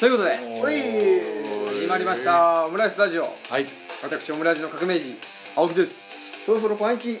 [0.00, 0.38] はいということで
[1.80, 3.22] 始まりましたオムライスラジオ。
[3.22, 3.66] はい。
[4.02, 5.18] 私オムライスの革命児
[5.54, 6.00] 青木です。
[6.46, 7.20] そろそろパンイチ。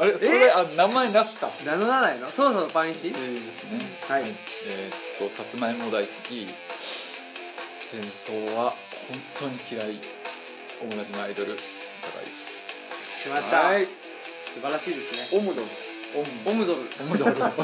[0.00, 1.50] あれそれあ名前なしか。
[1.64, 2.28] 名乗らないの？
[2.32, 3.08] そろそろパンイチ？
[3.08, 3.80] えーですね。
[4.08, 4.24] はい。
[4.66, 6.48] えーっとさつまいも大好き。
[7.80, 8.74] 戦争は
[9.08, 10.00] 本当に嫌い。
[10.82, 11.56] オムラジのアイドル
[12.00, 12.96] 酒井です。
[13.22, 13.58] 来ました。
[13.58, 13.84] はい。
[13.84, 13.90] 素
[14.60, 15.38] 晴らしいですね。
[15.38, 15.62] オムド
[16.46, 16.66] オム。
[16.66, 16.80] ドル。
[17.00, 17.38] オムドル。
[17.38, 17.62] なんか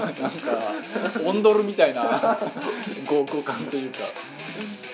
[1.24, 2.02] オンドルみたいな。
[3.06, 3.98] 合語感というか。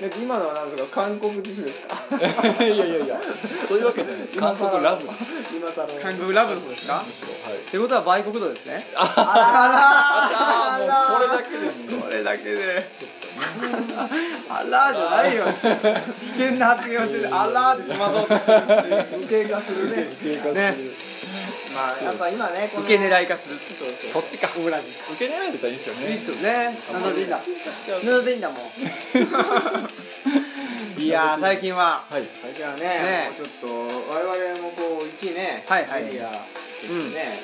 [0.00, 1.96] で今のは何ですか韓国ディスですか？
[2.64, 3.18] いやいやいや。
[3.68, 4.38] そういうわけじゃないです。
[4.40, 5.04] 韓国ラブ。
[5.06, 5.16] です
[5.54, 7.02] 今さの韓国ラブの方ですか？
[7.06, 7.59] むしろはい。
[7.59, 8.86] ってことは売国度ですね。
[8.95, 12.02] あああもうこれだけでも。
[12.02, 12.88] これだけで
[14.48, 15.45] あらーじゃないよ。
[15.45, 18.73] 危険な発言をしててあらーで済まそうとしてるって
[19.16, 19.24] いう。
[19.24, 20.10] 受けがするね。
[20.23, 20.76] 経過する、ね。
[20.79, 21.10] ま
[21.80, 23.56] あやっぱ今ね受け狙い化する。
[23.78, 24.48] そうそうそっちか。
[24.56, 24.88] オムラジ。
[25.12, 26.06] 受け狙いだったらいいですよね。
[26.09, 26.78] いいっすよね。
[26.92, 27.40] なんでいいんだ。
[27.40, 28.60] 喧嘩しちゃうなんでいいんだもん。
[31.01, 32.04] いやー最近は。
[32.10, 32.23] はい。
[32.56, 33.30] じゃあねね。
[33.36, 33.66] ちょっと
[34.12, 36.04] 我々もこう1位ねはいはい。
[36.04, 36.40] メディアね,、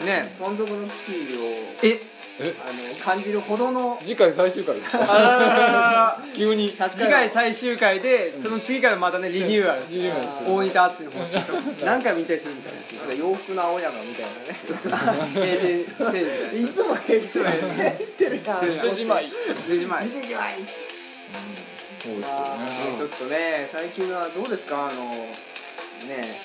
[0.01, 0.07] うん。
[0.07, 0.33] ね。
[0.39, 1.41] 存続の危機を
[1.83, 2.01] ええ
[2.39, 2.43] あ
[2.73, 4.99] の感じるほどの次回最終回ですか？
[5.03, 5.57] あらららら。
[5.59, 6.71] ら 急に。
[6.95, 9.83] 次回最終回でその次からまたねリニューアル。
[9.91, 10.53] リニューアルする。
[10.53, 11.35] 大仁田敦の方式
[11.85, 14.61] 何回も引退するみたいなやつなんか洋服の青山みたいなね。
[15.35, 17.21] 閉店セールみたいないつも平
[17.93, 19.25] 気してるやんしてる店じまい
[19.69, 20.55] 10時前店じまい
[22.03, 24.89] そうですよまあねちょっとね最近はどうですか？
[24.91, 25.05] あの
[26.07, 26.39] ね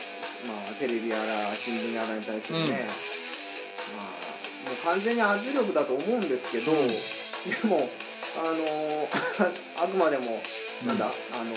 [0.48, 2.88] まあテレビやら新聞やらに対するね、
[4.68, 6.88] もう完全に圧力だと思うんですけど、うん。
[6.88, 6.96] で
[7.68, 7.90] も
[8.38, 9.10] あの
[9.76, 10.42] あくまでも
[10.86, 11.56] なんだ、あの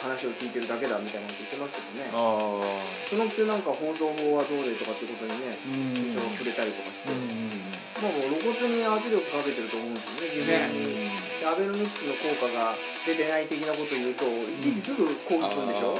[0.00, 2.10] 話を聞いてるだけだみたいなこと言ってますけどね。
[2.12, 2.16] あ
[3.08, 5.58] そのくせなんか放送法はどうでとかってことにね
[5.92, 7.50] 首相が触れたりとかして、うん
[8.00, 11.10] まあもう露骨に圧力かけてると思うんですよね自分に。
[11.40, 15.98] でアベノミクスの効果が出てない的なことを言うといちいちすぐ攻撃するんでしょ、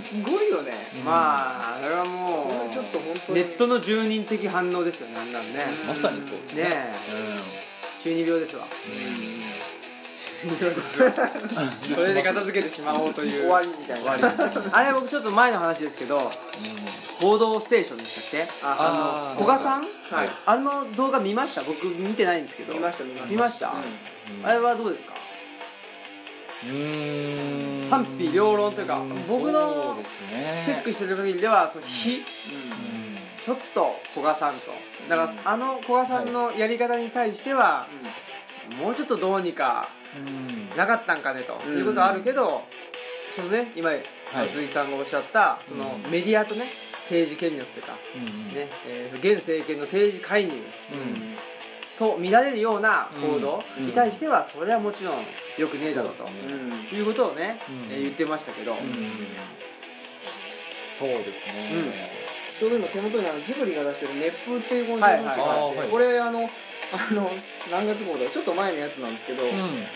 [0.00, 1.04] すごいよね、うん。
[1.04, 5.64] まああれはこもれちょっと本当うにネットの住人的反応ですよねあんなんね。
[5.86, 6.64] まさにそうですね。
[6.64, 6.92] ね
[8.02, 8.66] 中二病ですわ。
[10.40, 11.12] 中二病ですよ。
[11.94, 13.40] それで片付けてしまおうという。
[13.42, 14.12] 終わりみたいな。
[14.72, 16.30] あれ僕ちょっと前の話ですけど
[17.20, 18.46] 「報道ステーション」でしたっけ？
[18.62, 19.82] ああの古賀さん？
[19.82, 19.86] は
[20.24, 20.28] い。
[20.46, 21.62] あの動画見ました？
[21.62, 22.74] 僕見てないんですけど。
[22.74, 23.30] 見ました見ました。
[23.30, 23.68] 見ました？
[23.68, 23.72] う
[24.42, 24.46] ん。
[24.46, 25.14] あれはどうですか？
[26.66, 29.96] うん賛否両論というか僕の
[30.64, 32.22] チェックしてる限りではその非
[33.44, 34.60] ちょっと古賀さんと。
[35.08, 37.86] だからあの古賀さんのやり方に対しては
[38.82, 40.76] もうちょっとどうにかうん。
[40.76, 41.56] なかったんかねと。
[41.66, 41.78] うん。
[41.78, 42.62] いうことはあるけど
[43.34, 44.48] そのね今はい。
[44.48, 46.10] 鈴木さんがおっしゃったそのうん。
[46.10, 48.24] メディアとね政治権力というかうん
[48.54, 50.52] ねえー現政権の政治介入。
[50.52, 50.58] うん
[51.98, 53.86] と見られるような行動うん。
[53.86, 55.14] に対してはそれはもちろん
[55.58, 56.62] よくねえだろうとそうですね。
[56.92, 57.58] うんいうことをね
[57.90, 58.72] 言ってましたけど。
[58.72, 58.78] うん。
[60.98, 62.18] そうですね。
[62.58, 65.22] ちょうど今手元にあのジブリが出してる「熱風」っていう本はい。
[65.22, 65.88] があって、はいはい。
[65.88, 67.30] これあのあの
[67.70, 68.28] 何月号だ？
[68.30, 69.46] ちょっと前のやつなんですけど、う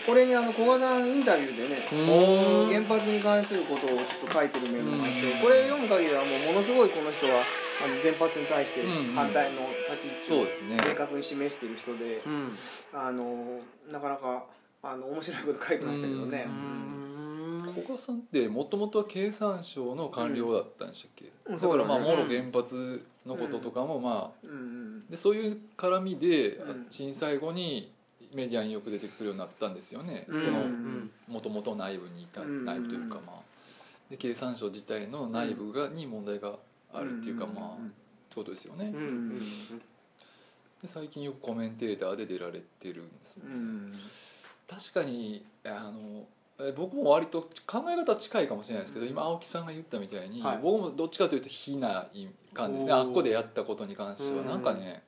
[0.05, 2.67] これにあの古賀さんインタビューでね、ん。
[2.69, 5.41] 原発に関することをちょっと書いてるメモがあって、うん。
[5.41, 12.51] これ読む限りはもうものすごいこの人はあの原発に対してうん反対の立ち位置を明確に示している人で、うん。
[12.93, 13.59] あの
[13.91, 14.45] なかなか
[14.83, 16.45] あの面白いこと書いてましたけどね。
[16.47, 17.73] う、ん。
[17.73, 21.59] 古賀さんってもともとは経産省の官僚だったんでしたっけ、うん。
[21.59, 24.47] だからまあもろ原発のこととかもまあ
[25.09, 26.85] でそういう絡みでうん。
[26.89, 27.91] 震災後に
[28.33, 30.41] メディアによく出てくるようになったんですよね、うん。
[30.41, 31.11] そのうん。
[31.27, 32.65] もともと内部にいた、うん。
[32.65, 33.41] 内部というかまあ。
[34.09, 36.55] で経産省自体の内部がに問題が
[36.93, 37.53] あるっていうかうん。
[37.53, 37.75] まあっ
[38.29, 39.01] てことですよね、うん。
[39.01, 39.81] うん
[40.81, 43.89] で最近よくコメンテーターで出られてるんですもうん。
[43.89, 43.97] んね、
[44.69, 46.25] 確かにあのえ
[46.77, 50.59] 僕も割と考え方近いかもしれないですけど今青木さんが言ったみたいに、はい。
[50.61, 52.07] 僕もどっちかというと非な
[52.53, 52.93] 感じですね。
[52.93, 54.41] あっこでやったことに関しては。
[54.41, 55.03] うんなんかね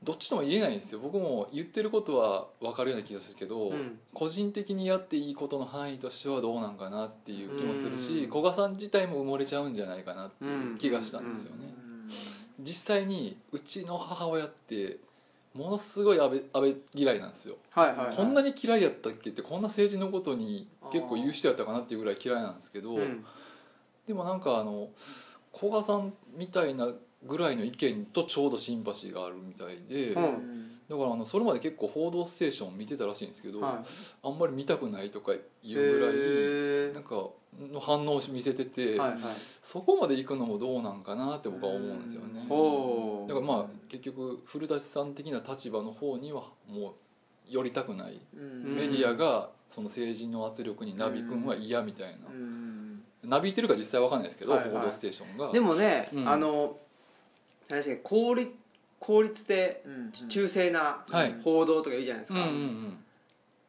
[0.00, 1.00] どっちとも言えないんですよ。
[1.00, 3.98] 僕も言ってることは分かるような気がするけど、うん。
[4.14, 11.74] 個人的にやっていいことの範囲としてはどうなんかなっていう気もするし、うん古賀さん自体も埋もれちゃうんじゃないかなっていう気がしたんですよね、
[12.60, 14.98] 実際にうちの母親って
[15.58, 17.56] ものすごい安倍安倍嫌いなんですよ。
[17.72, 18.16] はいはいはい。
[18.16, 23.24] こんなに嫌いやったっけってこんな政治のことに結構言う人やったかなっていうぐらい嫌いなんですけど、うん。
[24.06, 24.90] でもなんかあの
[25.54, 26.92] 古賀さんみたいな
[27.24, 33.84] ぐらいの意見とちょうどシンパシーがあるみたいで、うんだからあのそれまで結構「報道ステーション」見てたらしいんですけど、は
[34.22, 37.28] あんまり見たくないとかいいうぐらい、へなんか
[37.72, 39.20] の反応を見せてて、ーはいはい。
[39.62, 42.44] そこまで行くのもどうなんかなって僕は思うんですよね。
[42.48, 43.28] ほう。
[43.28, 46.92] だからまあ結局古舘さん的な立場の方にはもう
[47.46, 48.76] 寄りたくない、うん。
[48.76, 53.02] メディアがその政治の圧力になびくんは嫌みたいな、うん。
[53.24, 54.70] なびいてるか実際わかんないですけど「はいはい。
[54.70, 56.28] 報道ステーションが」でもね、うん。
[56.28, 56.78] あの
[57.68, 58.52] 何でしたっけ効率
[59.00, 61.34] 効率でうん中性なはい。
[61.42, 62.98] 報道とか言うじゃないですか、うんうんうん。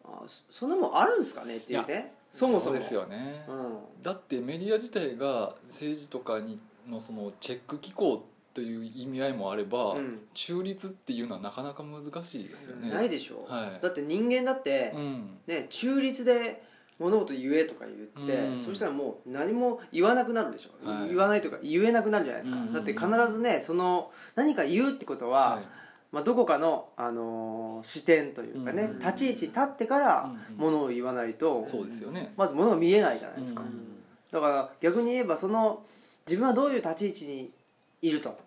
[0.06, 2.14] あそそんなもんあるんですかねっていうね。
[2.32, 2.76] そもそも。
[2.76, 4.04] うですよね、うん。
[4.04, 10.20] だってメディア自体が政治とかにのそのチェック機構という意味合いもあれば、うん。
[10.34, 12.90] 中立っていうのはなかなか難しいですよね。
[12.90, 13.82] ないでしょ、はい。
[13.82, 15.38] だって人間だって、うん。
[15.48, 16.64] ね、中立で
[17.00, 18.60] 物事言えとか言って、うん。
[18.60, 21.08] そしたらもう何も言わなくなるでしょ、はい。
[21.08, 22.74] 言わないとか言えなくなるじゃないですか、うん。
[22.74, 25.64] だって必ずねその何か言うってことは、はい。
[26.12, 29.00] まあ、どこかの、あのー視点というかね、うん。
[29.00, 32.34] 立ち位置に立ってからものを言わないと、そうですよね。
[32.36, 33.96] まずものが見えないじゃないですか、うん。
[34.32, 35.86] だから逆に言えばその
[36.28, 37.52] 自分はどういう立ち位置に
[38.02, 38.38] いると。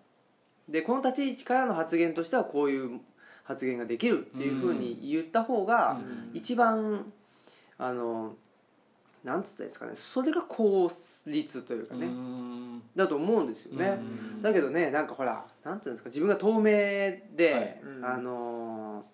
[0.69, 2.99] でこの立ち位置からの発言としてはこういう
[3.43, 6.31] 発言ができるっていうふうに言った方がうん。
[6.33, 7.11] 一番
[7.85, 8.35] あの
[9.23, 10.89] なんつったらいいですかねそれが効
[11.27, 12.83] 率というかね、うん。
[12.95, 14.41] だと思うんですよね、うん。
[14.41, 16.63] だけどねなんかほらなんていうんですか自分が透明
[17.35, 17.79] で、はい。
[17.83, 19.05] うんあの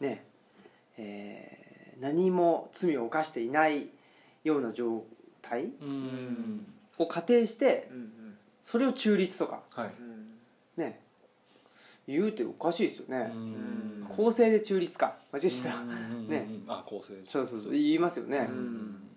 [0.00, 0.26] ーね
[0.98, 3.88] えー何も罪を犯していない
[4.44, 5.02] ような状
[5.40, 6.66] 態うん。
[6.98, 8.12] を仮定してうん
[8.60, 9.62] それを中立とか。
[9.74, 9.94] はい
[12.06, 14.06] 言うっておかしいですよね、うん。
[14.16, 15.16] 公正で中立か。
[15.32, 15.84] 間違えた、う
[16.20, 16.28] ん。
[16.28, 16.46] ね。
[16.68, 17.72] あ構成そうそうそう。
[17.72, 19.08] 言いますよね、うん。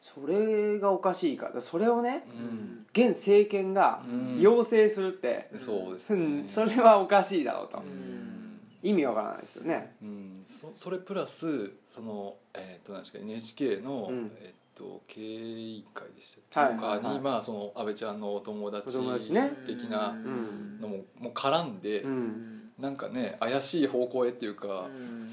[0.00, 1.50] それがおかしいか。
[1.54, 2.86] らそれをねうん。
[2.92, 4.40] 現政権がうん。
[4.40, 8.58] 要請するって、そうですそれはおかしいだろうと、うん。
[8.82, 9.94] 意味わからないですよね。
[10.02, 10.44] うん。
[10.46, 14.32] そそれプラスそのえっと何ですか NHK のうん。
[14.40, 16.74] えっと経営会でしたはい。
[16.74, 17.14] とかはいはい。
[17.16, 19.50] にまあその安倍ちゃんのお友達お友達ね。
[19.66, 20.80] 的なうん。
[20.80, 22.70] のももう絡んでうん。
[22.78, 25.30] なんかね怪しい方向へっていうかうん。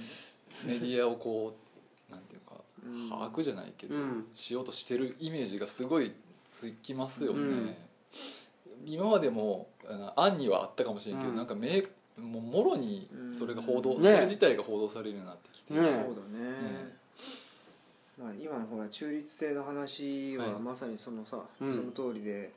[0.66, 1.56] メディアをこ
[2.10, 3.10] うなんていうかうん。
[3.10, 4.26] 把握じゃないけどうん。
[4.34, 6.12] しようとしてるイメージがすごい
[6.48, 7.76] つきますよね、うん。
[8.86, 9.68] 今までも
[10.16, 11.36] 案にはあったかもしれんけど、うん。
[11.36, 11.84] なんか明
[12.18, 14.02] もうもろにそれが報道、うん。
[14.02, 15.82] それ自体が報道されるようになってきて、ね。
[15.82, 16.00] そうだ
[16.40, 16.50] ね。
[16.62, 16.95] ね
[18.18, 20.62] まあ今のほら中立性の話ははい。
[20.62, 21.86] まさにそのさそうん。
[21.88, 22.52] の通りで。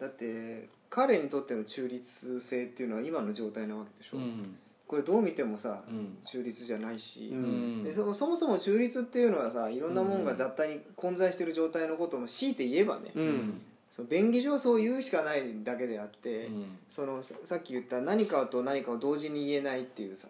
[0.00, 4.18] だって彼にとっての中立性っていうのは今の状態なわけでしょ。
[4.18, 4.56] うん。
[4.86, 6.18] これどう見てもさうん。
[6.24, 7.28] 中立じゃないし。
[7.32, 7.84] ううん。
[7.84, 13.12] でそそもそも中立っていうのはさいろんなもんが雑多に混在してる状態のことも強いて言えばね。
[13.14, 13.62] うん。
[13.90, 16.78] その便宜上そう言うしかないだけであっうてん。
[16.90, 20.28] そのささっき言った何かと何かを同時に言えないっていうさ。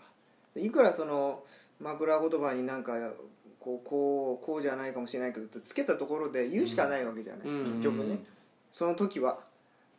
[0.55, 1.43] いくらその
[1.81, 2.94] 枕言葉になんか
[3.66, 7.64] こうこうこうじゃないかもしれないけどつけたところで言うしかないわけじゃない、うん。
[7.78, 8.24] 結局ね。
[8.70, 9.40] その時は。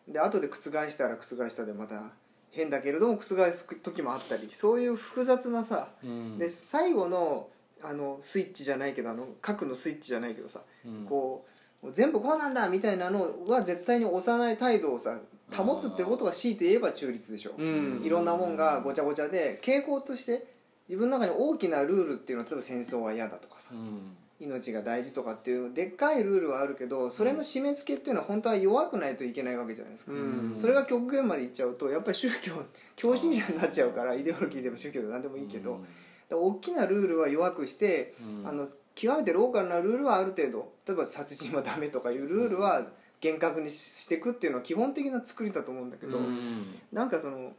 [0.07, 0.55] で後で覆
[0.89, 2.11] したら覆したでまた
[2.51, 3.35] 変だけれども覆す
[3.83, 4.47] 時もあったり。
[4.53, 5.89] そういう複雑なさ。
[6.01, 6.37] うん。
[6.37, 7.49] で最後の
[7.83, 10.61] あのスイッチじゃないけどあの核のスイッチじゃないけどさ。
[10.85, 11.05] うん。
[11.05, 11.45] こ
[11.83, 15.19] う全部こうなんだみたいなのは絶対に押さない態度をさ
[15.51, 18.01] 保つってことが強いて言えば中立でしょ、うん。
[18.01, 20.55] いろんなもんがごちゃごちゃで傾向として
[20.87, 24.15] 自分の中に大きなルールっていうのは例えば戦争は嫌だとかさうん。
[24.39, 30.57] 命が大事とかっていうでっかいルールはあるけどそれの締め付けっていうのは本当は弱くないといけないわけじゃないですか、うん。
[30.59, 32.53] それが極限までいっちゃうとやっぱり宗教
[32.95, 35.83] 教信者になっちゃうからイデオロギーでも宗教でも何でもいいけど、だか
[36.29, 38.47] ら大きなルールは弱くしてうん。
[38.47, 42.87] あの極めてローカルなルールはある程度例えば殺人はダメとかいうルールは
[43.21, 46.79] 厳格にしていくっていうのは基本的な作りだと思うんだけど、うん。
[46.91, 47.53] なんかその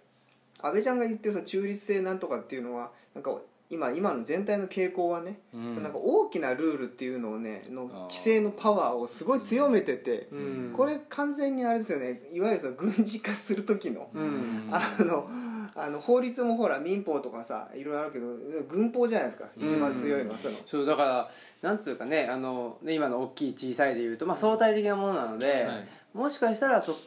[0.60, 3.38] 安倍ちゃんが言ってるさ中立性なんとかっていうのはなんか
[3.70, 5.82] 今今の全体の傾向はね、うん。
[5.82, 10.74] なんか大きなルールっていうのをねの規制のパワーをすごい強めてて、うん。
[10.74, 14.70] これ完全にあれですよねいわゆるその軍事化する時の、うん。
[14.72, 15.28] あの
[15.74, 18.26] あの法律もほら民法とかさいろいろあるけど
[18.68, 20.56] 軍法じゃないですか一番強いのはその。
[20.66, 25.88] そうだからなんつうかねあのね今の大きい小さいでいうと、まあ、相対的なものなので、はい。
[26.14, 26.98] もしかしたらそ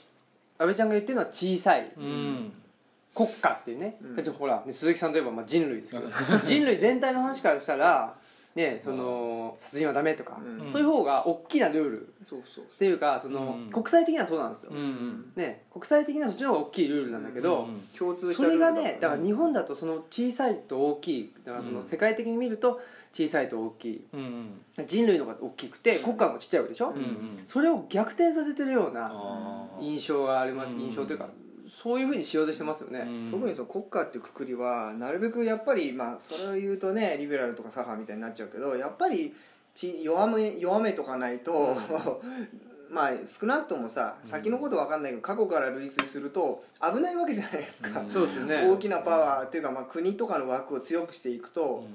[0.60, 1.92] 安倍ちゃんが言ってるのは小さい。
[1.98, 2.54] うん
[3.14, 4.16] 国家っていうね、うん。
[4.16, 6.08] だってほらね鈴木さんといえばまあ人類ですけど
[6.46, 8.16] 人類全体の話からしたら、
[8.56, 10.70] ね、その殺人はダメとか、うん。
[10.70, 12.02] そういう方が大きなルール。
[12.02, 12.66] っそうそう。
[12.80, 13.70] ていうかその、うん。
[13.70, 15.32] 国際的にはそうなんですよ、うんうん。
[15.36, 22.80] ね、国際的にはそっちの方が大きいルールなんだけど、うん共通それがねだから日本だとその小さいと大きいだからその世界的に見ると
[23.14, 24.06] 小さいと大きい。
[24.14, 27.42] うん人類の方が大きくて国家の方がちっちゃいわけでしょ、うんうん。
[27.46, 29.12] それを逆転させてるような
[29.82, 30.74] 印象があります。
[30.74, 30.82] うん。
[30.82, 31.30] 印象というか
[31.72, 33.32] そういうふうにしようとしてますよね、うん。
[33.32, 39.34] 特にその国家っていうくくりはなるべくやっぱりまあそれを言うとねリベラルとか左派みたいになっちゃうけどやっぱり
[39.74, 41.78] ち弱め弱めとかないと、
[42.92, 48.12] まあ少なくともさ先のこと分かんないけど過去から類推すると危ないわけじゃないですか、うん。
[48.12, 48.68] そうですよね。
[48.68, 51.86] 大きなパワーっていうか、まあ、国とかの枠を強くしていくと、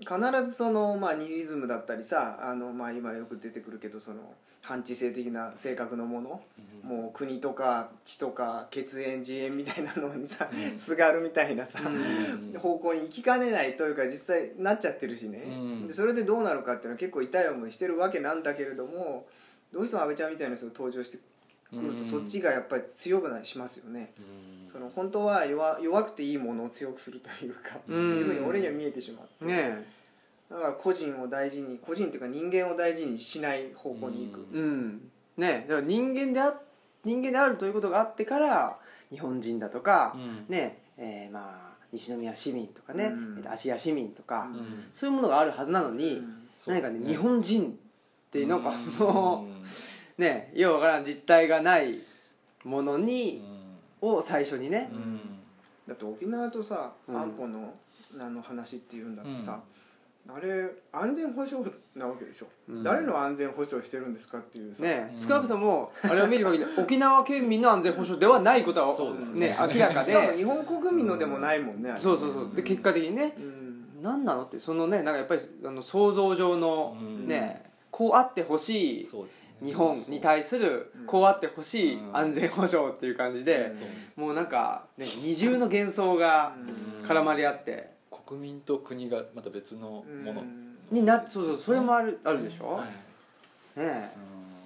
[0.00, 0.14] 必
[0.46, 4.34] ずその、まあ、ニヒリズムだったりさあの、まあ、今よく出てくるけどその
[4.66, 6.40] 反知性的な性格のもの、
[6.82, 10.76] もう国とか地とか血縁自縁みたいなのにさ、うん。
[10.76, 12.58] すがるみたいなさ、うん。
[12.58, 15.50] 方向に行きかねないというか実際なっちゃってるしね、う
[15.84, 15.86] ん。
[15.86, 19.26] でそれでどうなるかっていうのは結構痛い思いしてるわけなんだけれども
[19.72, 21.18] どうしても安倍ちゃんみたいな人が登場して
[21.76, 24.12] くると、そっちがやっぱり強くなりしますよね。
[24.70, 28.16] その本当は弱弱くていいものを強くするというか、うん。
[28.16, 29.86] いうふうに俺には見えてしまって、ね
[30.48, 35.10] だから個人を大事に個人っていうか人間を大事にしない方向に行く、えうん。
[35.36, 36.54] ねだから人間であ
[37.04, 38.78] 人間であるということがあってから
[39.10, 40.16] 日本人だとか、
[40.48, 43.44] ねえーまあ西宮市民とかね、うん。
[43.46, 44.84] 芦屋市民とか、うん。
[44.92, 46.22] そういうものがあるはずなのに、
[46.66, 47.74] 何かね日本人っ
[48.30, 49.46] ていうなんかその、
[50.18, 52.00] ねようわからん実態がない
[52.64, 53.44] ものに、
[54.00, 54.90] を最初にね、
[55.86, 57.16] だって沖縄とさうん。
[57.16, 57.74] 安保の
[58.18, 59.60] あの話っていうんだってさ、
[60.28, 62.82] あれ安全保障なわけでしょ、うん。
[62.82, 65.18] 誰の安全保障してるんですかっていうさ、ねうん。
[65.18, 68.96] 少なくともあれを見る限り沖縄県民の安全保障ではないことは
[69.34, 69.48] ね。
[69.48, 72.54] ね明らかしかもで日本国民のでもないもんね、あれそうそうそう。
[72.54, 73.34] で結果的にね。
[73.36, 74.02] うん。
[74.02, 77.28] 何なのってそのねなんかやっぱりあの想像上のうん。
[77.28, 79.06] ねこうあってほしい
[79.62, 82.16] 日本に対するうんこうあってほしいうん。
[82.16, 83.72] 安全保障っていう感じで
[84.16, 86.54] もうなんかね二重の幻想が
[87.02, 87.06] うん。
[87.06, 87.94] 絡まり合って。
[88.26, 90.42] 国民と国がまた別のもの。
[90.90, 92.80] になそうそうそれもあるあるでしょ？
[93.76, 94.02] うん。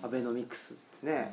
[0.03, 1.33] アベノミクスってね。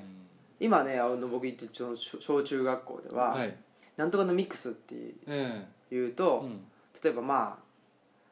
[0.60, 0.66] うん。
[0.68, 3.56] 今ねあの僕行って小小中学校でははい。
[3.96, 4.96] なんとかのミックスって
[5.28, 5.96] ええ。
[5.96, 6.66] いうとうん。
[7.02, 7.58] 例えばまあ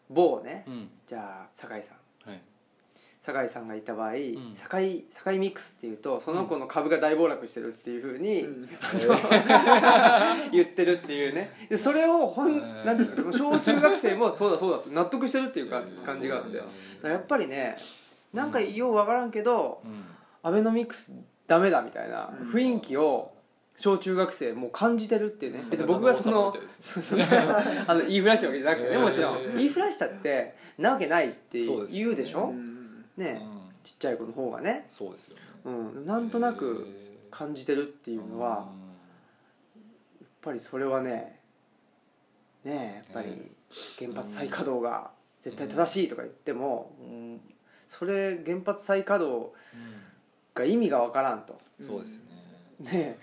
[0.10, 0.66] 某ね。
[0.68, 0.90] うん。
[1.08, 1.94] じゃあ酒井さ
[2.26, 2.30] ん。
[2.30, 2.42] はい
[3.25, 4.15] 酒井さんがいた場合、ん。
[4.55, 8.70] 酒井酒井ミックスっていうとその子の株が大暴落してるっていうふうに、うん。
[10.51, 11.51] 言ってるっていうね。
[11.70, 16.58] でそれをほんへーなんですか小中学生もそうだそうだって納得してるっていうか感じがあって。
[16.58, 17.77] だかうんらやっぱりね
[18.34, 20.03] なんかようわからんけどうん。
[20.44, 21.12] アベノミクス
[21.48, 22.48] ダメだみたいなうん。
[22.50, 23.32] 雰囲気を
[23.77, 25.62] 小中学生もう感じてるっていうね。
[25.63, 25.70] うん。
[25.70, 26.55] 別に僕がその
[27.88, 32.50] あの言いふらしたわけじゃなくてねもちろん言いふらしたってなわけないって言うでしょ？
[32.50, 32.75] うん
[33.18, 33.62] ねうん。
[33.84, 34.86] ちっちゃい子の方がね。
[34.90, 35.42] そうですよね。
[35.66, 35.70] う
[36.02, 36.06] ん。
[36.06, 38.68] なんとなくへ感じてるってえいうのは
[40.22, 41.40] やっぱりそれはね
[42.64, 43.52] ねえやっぱり
[44.00, 47.42] 原発再稼働が絶対正しいとか言っても、うん。
[47.88, 49.52] それ原発再稼働
[50.56, 51.60] が意味がわからんと。
[51.80, 52.24] うんそうですね。
[52.80, 53.18] ねえ。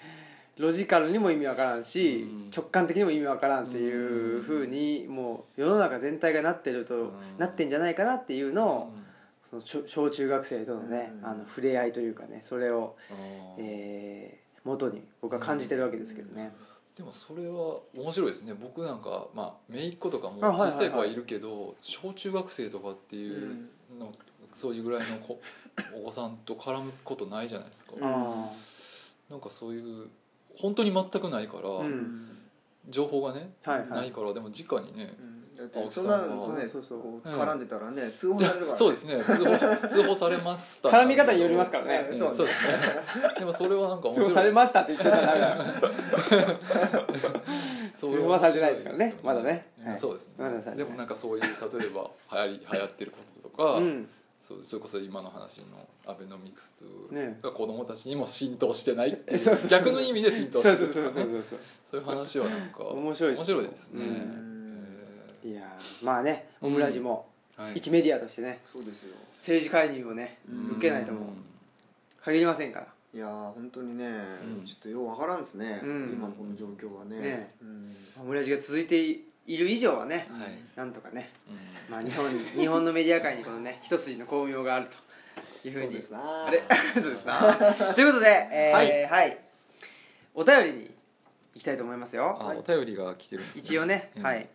[0.58, 2.50] ロジカルにも意味わからんし、うん。
[2.54, 7.12] 直感的にも意味わからんっていうふうにもう世の中全体がなってると、うん。
[7.38, 9.01] なってんじゃないかなっていうのを、うん
[9.52, 11.26] その小小中学生とのね、うん。
[11.26, 12.96] あの触れ合いというかねそれを、
[13.58, 16.52] えー元に僕は感じてるわけですけどね。
[16.96, 18.54] でもそれは面白いですね。
[18.54, 23.56] 僕なんかまあ姪っ子とかも小さい子はいるけど小中学生とかっていう
[23.98, 24.12] の
[24.54, 25.40] そういうぐらいの子
[26.00, 27.92] お子さんと絡むことないじゃないですか。
[29.28, 30.08] なんかそういう
[30.56, 32.28] 本当に全くないから、うん。
[32.88, 39.24] 情報がね、ないからでも直にねうんだってそさんなのねそうそう絡んでたらね通報されるからねそうですね。
[39.24, 40.88] 通報通報されました。
[40.88, 42.08] 絡み方によりますからね。
[42.10, 42.18] うん。
[42.18, 43.34] そうそうですね。
[43.38, 46.60] でもそれはなんか面白い通報されましたって言っちゃったらダメだ。
[47.94, 49.14] 通報はされてないですからね。
[49.22, 49.66] まだね。
[49.98, 50.74] そうですね。
[50.76, 51.48] でもなんかそういう例
[51.86, 54.08] えば流行り流行ってることとか、うん。
[54.40, 55.66] そうそれこそ今の話の
[56.04, 57.38] アベノミクスね。
[57.40, 61.58] が子供たちにも浸透してないっていうそうそうそう逆の意味で浸透そうしてるそうそうそうそう
[61.92, 64.51] そういう話はなんか面白いです面白いですね、うん
[65.44, 67.26] いやーまあねオムラジも
[67.74, 69.14] 一メディアとしてねそうですよ。
[69.38, 72.86] 政治介入をねうん受けないともう限りませんから。
[73.14, 74.64] いやー本当にね、うん。
[74.64, 76.12] ちょっとようわからんですね、うん。
[76.14, 77.20] 今のこの状況はね。
[77.20, 77.54] ね。
[77.60, 77.94] うん。
[78.22, 81.56] オムラジが続いている以上はねはい、なんとかねうん。
[81.90, 84.88] まあ日本に日本のメディア界にこのね 一筋の巧妙がある
[85.62, 85.90] というふうに。
[85.90, 86.62] そうですなあれ？
[87.02, 87.54] そうですな
[87.94, 89.38] ということで、えーはい、
[90.34, 90.94] お便りに
[91.54, 92.38] 行きたいと思いますよ。
[92.40, 94.22] あ、お便りが来てるんです、ね、一応ね、うん。
[94.22, 94.48] はい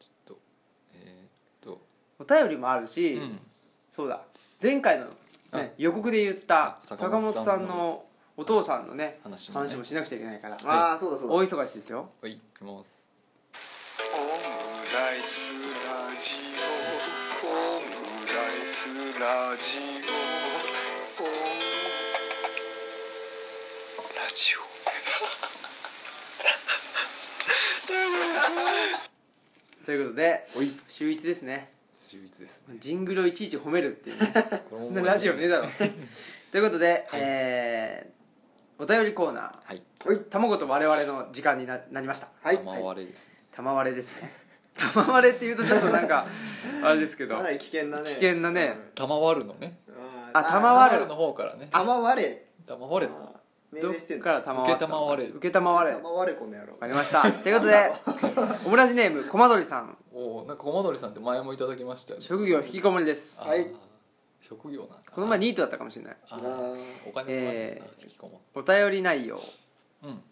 [0.00, 0.38] ちょっと
[0.94, 1.28] えーっ
[1.60, 1.80] と
[2.22, 3.40] お便りもあるし、うん。
[3.90, 4.22] そうだ。
[4.62, 5.06] 前回の、
[5.50, 8.04] あね、予告で言った坂坂本さんの
[8.36, 11.34] お父さんのね話も、ね、話もしなくちゃいけないから、ああそうだそうだ。
[11.34, 12.08] 大忙しですよ。
[12.22, 13.08] はい行きます。
[14.14, 14.22] オム
[14.94, 15.58] ライスラ
[16.16, 16.36] ジ
[17.42, 17.48] オ。
[17.48, 17.50] オ
[17.80, 17.86] ム
[18.26, 18.88] ライス
[19.18, 21.24] ラジオ。
[21.24, 21.26] オ
[24.02, 24.54] ムラジ
[29.84, 30.48] ということで
[30.88, 31.72] 週一ですね
[32.12, 32.76] 充実ですね。
[32.78, 34.34] ジングルをいちいち褒めるっていうね。
[34.68, 35.68] そんなラジオねえだろ。
[36.52, 38.22] ということで、えー
[38.78, 39.44] お便りコーナー。
[39.44, 39.82] はい。
[40.04, 42.28] はい卵と我々の時間にななりました。
[42.42, 42.58] はい。
[42.58, 43.34] 玉割れですね。
[43.54, 44.32] 玉割れですね。
[44.74, 46.26] 玉割れっていうとちょっとなんか
[46.82, 47.36] あれですけど。
[47.36, 48.10] かなり危険なね。
[48.10, 48.76] 危険なね。
[48.94, 49.78] 玉割るのね。
[50.34, 51.06] ああ玉割る。
[51.06, 51.68] の方からね。
[51.70, 52.46] 玉割れ。
[52.66, 53.12] 玉割れ。
[53.12, 53.31] あ
[53.72, 54.32] 命どっ令してんのか。
[54.32, 55.28] ら玉割った受け玉割れ。
[55.30, 57.22] 受け玉割れわ玉割れこの野郎かりました。
[57.22, 57.92] ということで
[58.66, 59.96] オムラジネームコマドリさん。
[60.12, 62.24] おおなんか駒鳥さんって前もいただきましたよね。
[62.24, 63.40] 職業引きこもりです。
[63.40, 63.48] あー。
[63.48, 63.74] はい。
[64.40, 65.10] 職業なんだ。
[65.10, 66.16] この前ニートだったかもしれない。
[66.28, 67.08] ああー。
[67.08, 69.40] お金もらうえ引きこもお便り内容。
[70.02, 70.22] うん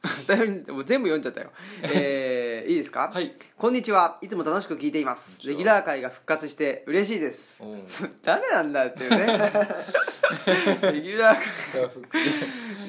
[0.72, 1.50] もう全部読んじゃったよ。
[1.82, 3.10] えーいいですか？
[3.12, 3.34] はい。
[3.58, 4.18] こんにちは。
[4.22, 5.42] いつも楽しく聞いています。
[5.42, 5.58] こんにちは。
[5.58, 7.62] レギュラー会が復活して嬉しいです。
[8.22, 9.16] 誰なんだっていうね。
[9.16, 11.48] レギュラー会。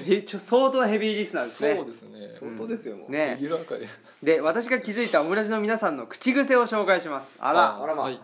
[0.07, 2.29] えちょ相当なヘビーリスナーですそうねですね。
[2.39, 3.11] 相当ですよもう。
[3.11, 3.31] ね。
[3.31, 3.87] レギュラー会。
[4.23, 7.37] で私が気づいたオムラジの皆さんの口癖を紹介します。
[7.41, 7.81] あら。
[7.83, 8.21] あらまはい。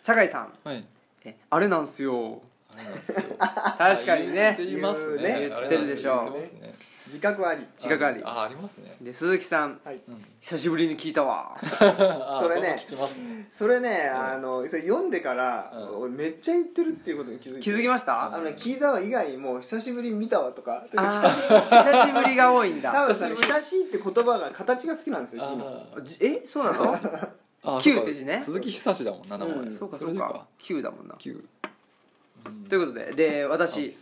[0.00, 0.52] 酒井さん。
[0.62, 0.84] はい。
[1.24, 2.42] えあれなんすよ。
[2.72, 3.36] あれなんですよ。
[3.78, 4.54] 確かにね。
[4.58, 5.48] 言ってますね。
[5.48, 6.60] 言ってるでしょあれなんですよ。
[6.60, 7.66] 言ってますね自覚あり。
[7.76, 8.22] 自覚あり。
[8.24, 8.96] あありますね。
[9.00, 9.80] で鈴木さん。
[9.84, 10.00] はい。
[10.08, 10.24] うん。
[10.40, 11.56] 久しぶりに聞いたわ。
[11.60, 12.76] あそれね。
[12.86, 13.48] 聞きますね。
[13.50, 15.98] それねあのそれ読んでからうん。
[16.02, 17.60] 俺めっちゃ言ってるっていうことに気づいて。
[17.62, 18.26] 気づきました？
[18.26, 20.84] あのね聞いたわ以外にも久しぶりに見たわとか。
[20.90, 25.86] 久しぶりが多いん多だ分その久しいって言葉が形が好きなんですよ字の
[26.20, 26.42] え？
[26.44, 27.80] そうなの？
[27.80, 28.40] 九って字ね。
[28.40, 29.54] 鈴木久志だもんな名前。
[29.54, 29.70] うん。
[29.72, 30.46] そうかそうか。
[30.60, 31.14] 9だもんな。
[31.18, 31.44] 九
[32.68, 33.92] ということでで青私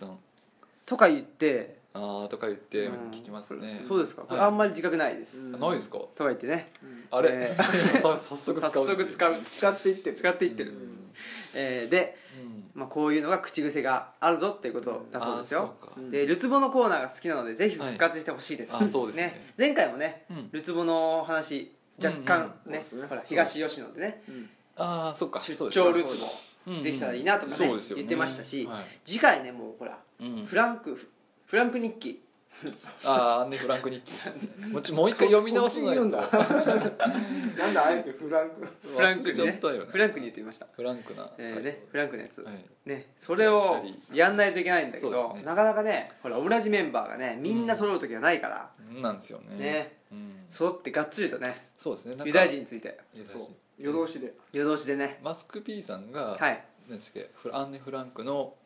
[0.84, 3.10] とか言ってああとか言ってうん。
[3.10, 3.82] 聞きますね。
[3.86, 4.22] そうですか。
[4.22, 4.48] これはい。
[4.48, 5.52] あんまり自覚ないです。
[5.52, 5.60] うん。
[5.60, 5.98] ないですか？
[5.98, 6.72] とか言ってね。
[7.10, 7.30] あれ？
[7.32, 7.56] え
[8.00, 9.36] さ 早速使う早速使う。
[9.50, 10.16] 使っていってる。
[10.16, 10.70] 使っていってる。
[10.72, 11.10] うん。
[11.54, 12.70] えーでうん。
[12.74, 15.74] まあこういうのが口癖があるぞっていうことだそうですよ。
[16.10, 19.52] でルツボのコーナーが好きなのでぜひ復活してほしいです、はいあそうですね。
[19.56, 20.50] 前回もねうん。
[20.52, 23.08] ルツボの話若干ね,、うんうん。
[23.08, 24.50] ほら東吉野でねうん。
[24.76, 25.40] ああそっか。
[25.40, 26.26] 出張ルツボ
[26.66, 26.82] うん。
[26.82, 28.02] できたらいいなとかねそうですよね。
[28.02, 28.84] 言ってましたしはい。
[29.06, 30.44] 次回ねもうほらうん。
[30.44, 31.08] フランク
[31.46, 32.22] フランク日記。
[33.04, 34.12] ああねフランク日記。
[34.12, 36.30] ですねもうちもう一回読み直さないとそっち言う
[36.86, 36.98] んだ。
[37.58, 38.66] なんだあえてフランク。
[38.88, 40.66] フランクにねったよねフランクに言ってみました。
[40.74, 41.30] フランクな。
[41.36, 42.40] えーねフランクのやつ。
[42.40, 42.64] はい。
[42.86, 45.42] ねそれをやんないといけないんだけどね。
[45.42, 48.70] なかなかねほらオムラジメンバーがねみんな揃う時がないから。
[48.90, 49.02] うん。
[49.02, 49.56] なんですよね。
[49.56, 49.98] ね。
[50.10, 50.46] うん。
[50.48, 52.16] 揃ってがっつりとねそうですね。
[52.24, 52.98] ユダヤ人について。
[53.12, 53.54] ユダヤ人。
[53.78, 54.32] 夜通しで。
[54.52, 55.20] 夜通しでね。
[55.22, 56.64] マスク P さんがはい。
[56.88, 58.54] 何ですっけフラアンネ・フランクの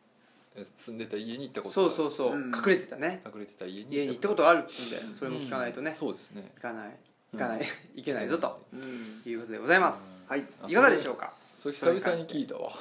[0.75, 2.33] 住んでた家に行ったことそうそううそう。
[2.33, 2.47] うん。
[2.47, 3.21] 隠れてたね。
[3.25, 5.91] 隠れてた家に家に行ったことあるっんでそれも聞かないとね。
[5.91, 5.97] うん。
[5.97, 6.51] そうですね。
[6.55, 6.97] 行かない。
[7.33, 7.61] 行かない。
[7.95, 8.03] い。
[8.03, 8.61] けないぞと。
[8.73, 9.21] うん。
[9.25, 10.29] いうことでございます。
[10.29, 10.43] はい。
[10.63, 11.33] あいかがでしょうか？
[11.55, 12.71] それ久々に聞いたわ。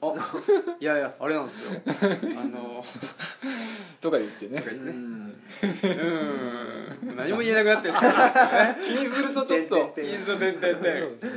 [0.00, 1.70] おいやいやあれなんですよ。
[2.36, 2.84] あの
[4.00, 4.58] とか言ってね。
[4.58, 4.92] うとか言ってね。
[4.92, 5.34] ん。
[7.06, 7.16] うん。
[7.16, 7.94] 何も言えなくなってる
[8.84, 9.76] 気にするとちょっと。
[9.76, 11.32] そう点ですね。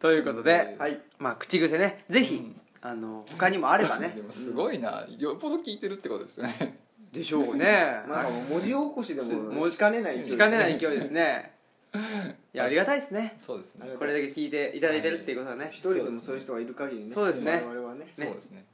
[0.00, 1.00] ということではい。
[1.18, 2.04] まあ口癖ね。
[2.08, 4.12] ぜひうんあの他にもあればね。
[4.16, 5.04] でもすごいな。
[5.18, 6.78] よっぽど聞いてるってことですよね。
[7.12, 7.64] でしょうね。
[7.64, 11.56] なんか文字起こしでももしかねないしかねない勢いですね。
[12.54, 13.36] いやありがたいですね。
[13.40, 13.88] そうですね。
[13.98, 17.10] これだけ聞いていただいてるっていうことはね一人でもそういう人がいる限りね。
[17.10, 17.64] そうですね。
[17.66, 18.08] 我々はね。
[18.14, 18.64] そうですね。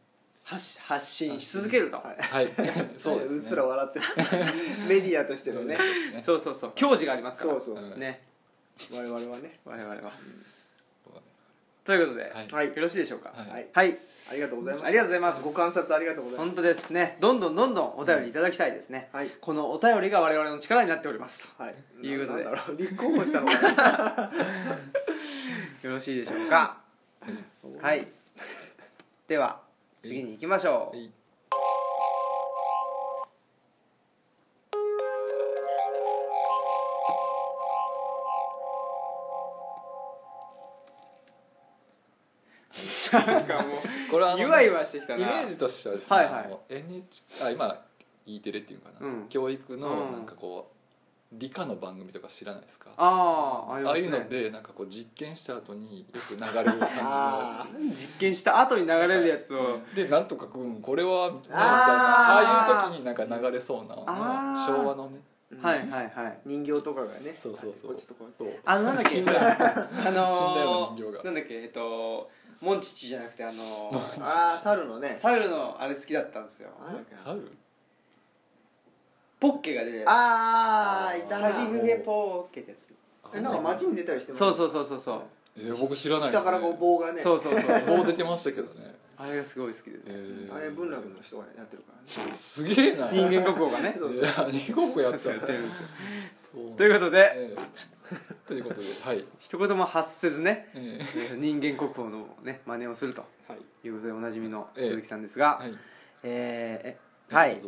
[0.45, 1.97] 発発信し続けると。
[1.97, 2.23] はい。
[2.23, 2.49] はい。
[2.99, 3.39] そうですね。
[3.39, 4.05] うっすら笑ってる。
[4.89, 5.79] メディアとしてのね。
[6.13, 6.21] ね。
[6.21, 6.73] そうそうそう。
[6.75, 7.53] 矜持がありますから。
[7.53, 7.99] そうそうそう。
[7.99, 8.23] ね。
[8.91, 9.61] 我々はね。
[9.65, 10.13] 我々は
[11.85, 12.49] ということで、はい。
[12.49, 12.67] はい。
[12.69, 13.33] よろしいでしょうか？
[13.35, 13.51] はい。
[13.51, 13.69] はい。
[13.73, 13.99] はい。
[14.31, 14.87] ありがとうございます。
[14.87, 15.43] ありがとうございます。
[15.43, 16.49] ご観察ありがとうございます。
[16.49, 17.17] 本当ですね。
[17.21, 19.31] どんどんどんどんお便りいただきたいですね、はい。
[19.41, 21.53] このお便りが我々の力になっております。
[21.59, 21.75] はい。
[22.07, 22.45] いうことで。
[22.45, 22.77] なんだろう。
[22.77, 24.33] 立候補したのかな。
[25.83, 26.79] よろしいでしょうか？
[27.81, 28.07] はい。
[29.27, 29.61] では
[30.03, 30.97] 次に行きましょう。
[30.97, 31.11] はい
[43.13, 45.23] なんかもこれはあのう ゆわゆわしてきたな。
[45.23, 46.59] イメージとしてはですね、はいはい。
[46.69, 47.79] NHK あ今
[48.27, 49.27] E テレっていうかな、うん。
[49.29, 50.13] 教育のうん。
[50.13, 50.73] なんかこう
[51.33, 52.91] 理科の番組とか知らないですか？
[52.97, 59.79] ああありああいうのでなんかこう実験した後によく流れる感じのあ実験した後に流れるやつを。
[59.95, 61.59] でなんとかくんこれはみたいな。
[61.59, 61.65] あー。
[62.35, 64.67] ああいう時になんか流れそうなあー。
[64.67, 65.21] 昭和のね。
[65.55, 66.39] ーはいはいはい。
[66.45, 67.37] 人形とかがね。
[67.39, 67.97] そうそうそう。
[68.67, 69.09] あのなんだっけ？
[69.17, 70.93] 死んだよ。
[70.97, 71.25] 人形が。
[71.25, 71.63] なんだっけ？
[71.63, 72.31] えっと
[72.63, 76.71] モンチッチじゃなくてあのああ猿のね猿のあれ好きだったんですよ。
[77.25, 77.51] 猿？
[79.41, 80.09] ポッケが出るやつ。
[80.09, 81.53] ああいたな。
[81.53, 82.89] ハギフゲポッケってやつ。
[83.35, 84.39] えなんか街に出たりしてます？
[84.39, 85.23] そうそうそうそうそう。
[85.57, 87.21] えー僕知らないです、ね、下からこう棒がね。
[87.21, 88.95] そうそうそう棒出てましたけどね。
[89.19, 89.99] あれがすごい好きで。
[90.07, 90.57] えー。
[90.57, 92.33] あれ文楽の人がやってるからね。
[92.37, 93.11] すげえな。
[93.11, 93.97] 人間国宝がね。
[93.99, 95.89] そういや人国やったそうやってるんですよ
[96.55, 97.92] そうということでええ
[98.47, 101.05] ということではい、一言も発せずねええ。
[101.35, 103.87] ー人間国宝のね真似をするとはい。
[103.87, 104.89] いうことでおなじみのええ。
[104.91, 105.79] 鈴木さんですが、ーはい。
[106.25, 107.61] えーえはい。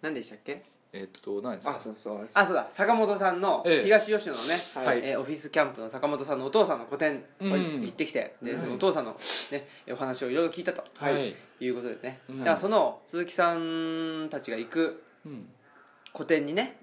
[0.00, 0.62] 何でしたっけ？
[0.94, 1.76] えっと何ですか？
[1.76, 2.66] あそうそうあそうだ。
[2.70, 3.84] 坂本さんのええ。
[3.84, 5.00] 東吉野のね、はい。
[5.04, 7.82] えーオフィスキャンプの坂本さんのお父さんの個展うん。
[7.82, 9.18] 行ってきて、ではいそのお父さんの、
[9.50, 11.34] ね、お話をいろいろ聞いたと、はい。
[11.60, 12.38] い、うことでね、うん。
[12.40, 15.48] だからその鈴木さんたちが行くうん。
[16.12, 16.78] 個展にね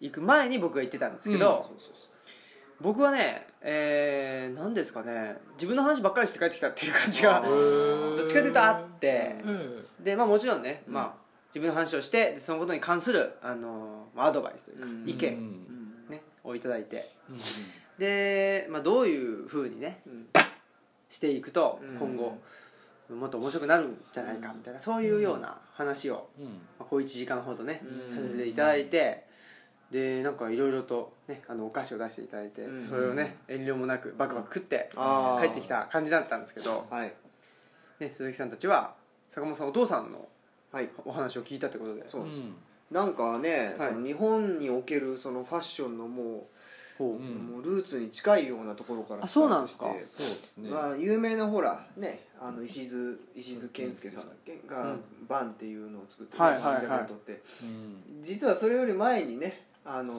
[0.00, 1.70] 行く前に僕が行ってたんですけど、
[2.80, 9.42] 僕はねえー、何ですかね自分の話ばっかりして帰ってきたっていう感じがどっちかというとあってえ
[10.00, 10.94] えでまあもちろんね、うん。
[10.94, 11.14] まあ、
[11.48, 15.04] 自分の話をしてでそのことに関する、あのまあアドバイスというか、うん。
[15.08, 15.66] 意見、
[16.08, 17.10] ね、をいただいて。
[17.28, 17.38] うん。
[17.98, 20.26] で、まあ、どういうふうにねうん。
[21.08, 21.96] していくとうん。
[21.98, 22.38] 今後
[23.10, 26.44] もっと面白くなるんじゃないかみたいなそういうような話を、うん。
[26.46, 28.16] まあ、こう1時間ほどねうん。
[28.16, 29.26] させていただいて
[29.90, 32.80] でなんかいろいろと、ね、あのお菓子を出していただいてうん。
[32.80, 35.46] それをね遠慮もなくバクバク食ってあー。
[35.46, 37.12] 帰ってきた感じだったんですけど、はい。
[38.00, 38.94] ね、鈴木さんたちは
[39.28, 40.28] 坂本さんお父さんの
[40.70, 40.90] はい。
[41.04, 42.04] お話を聞いたってことで。
[42.10, 42.24] そう。
[42.90, 43.88] なんかね、はい。
[43.88, 46.46] その日本におけるそのファッションのも
[46.98, 47.08] ほう。
[47.12, 49.86] う,、うんもうルーツに近いようなところからあそうなんですか？
[49.86, 50.22] スタートして。
[50.24, 50.70] そうですね。
[50.70, 54.60] まあ、有名なほらねあの石津石津健介さんだっけ？
[54.68, 55.00] が、うん。
[55.28, 56.80] バンっていうのを作ってはいはいはい。
[56.80, 57.42] ジャケットって。
[57.62, 58.22] うん。
[58.22, 60.18] 実はそれより前にねあのね。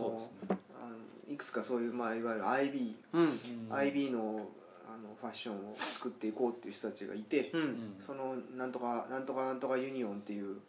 [0.50, 0.96] あの
[1.32, 3.22] いくつかそういう、まあ、いわゆる IB、うん。
[3.22, 3.30] うん。
[3.72, 4.48] アイビー の
[4.88, 7.62] あのファッションを作っていこうっていう人たちがいて、うん。
[7.62, 7.96] うん。
[8.06, 10.60] そのなんとかなんとかなんとかユニオンっていう、うん。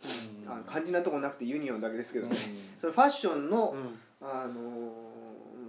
[0.47, 2.35] あの肝心なとこなくてユニオンだけですけど、うん。
[2.79, 3.99] そのファッションの、うん。
[4.21, 4.93] あの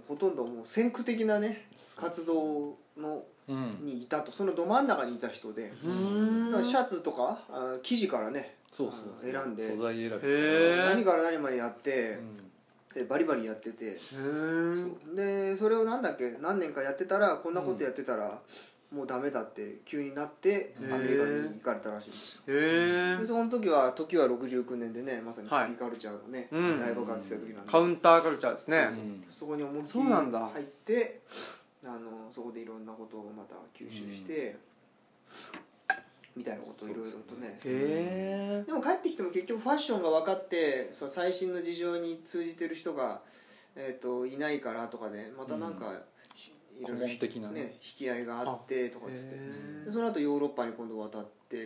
[0.06, 1.66] ほとんどもう先駆的なね
[1.96, 3.78] 活動のうん。
[3.80, 9.32] にいたとそのど真ん中にいた人で、シャツとかあ生地からねそうそうそう。
[9.32, 10.28] 選んで素材選び。
[10.78, 12.51] 何から何までやってう、ん
[12.94, 13.98] でバリバリやってて、
[15.14, 16.36] でそれをなんだっけ？
[16.40, 18.40] 何年かやってたらこんなことやってたら、
[18.94, 22.42] もうダメだって急になってアメリカに行かれたらしいんですよ。
[22.48, 25.64] へえでその時は時は69年でねまさにはい。
[25.64, 26.80] フリーカルチャーのね、うん。
[26.80, 27.70] 大爆発した時なんで。
[27.72, 28.88] カウンターカルチャーですね。
[28.90, 30.38] うんそこに思いっきりそうなんだ。
[30.52, 31.20] 入って
[31.84, 34.56] あのそこでいろんなことをまた吸収して、
[36.36, 37.58] みたいなことをいろいろとね。
[38.66, 43.20] でも帰ってきても結局ファッションが分かってその最新の事情に通じてる人が、
[43.76, 46.02] えー、といないからとかでまたなんか、
[46.34, 47.18] ひいろいろね。
[47.50, 49.34] ね引き合いがあってとかっつって。
[49.34, 51.64] へでその後ヨーロッパに今度渡って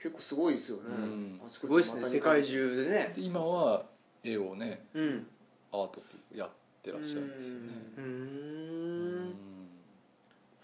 [0.00, 1.40] 結構すごいですよね、うん。
[1.50, 3.12] すごいですね世界中でね。
[3.14, 3.84] で今は
[4.22, 5.26] 絵をねうん。
[5.72, 6.50] アートっていうやっ
[6.82, 7.72] てらっしゃるんですよね。
[7.98, 8.93] うん